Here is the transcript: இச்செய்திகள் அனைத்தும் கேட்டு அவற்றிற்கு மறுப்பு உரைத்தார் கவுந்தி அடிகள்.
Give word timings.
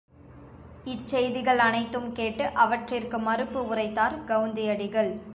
இச்செய்திகள் 0.85 1.57
அனைத்தும் 1.57 2.11
கேட்டு 2.11 2.51
அவற்றிற்கு 2.55 3.19
மறுப்பு 3.19 3.67
உரைத்தார் 3.67 4.23
கவுந்தி 4.25 4.65
அடிகள். 4.69 5.11